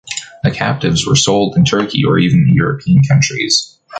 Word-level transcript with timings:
The 0.43 0.49
captives 0.49 1.05
were 1.05 1.15
sold 1.15 1.55
in 1.57 1.63
Turkey 1.63 2.03
or 2.05 2.17
even 2.17 2.47
in 2.49 2.55
European 2.55 3.03
countries. 3.03 3.77